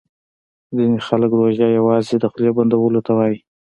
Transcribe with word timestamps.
ځیني 0.75 0.99
خلګ 1.07 1.31
روژه 1.39 1.67
یوازي 1.77 2.15
د 2.19 2.25
خولې 2.31 2.51
بندولو 2.57 2.99
ته 3.07 3.11
وايي 3.17 3.39